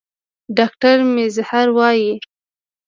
ډاکټر 0.57 0.97
میزهر 1.13 1.67
وايي 1.77 2.11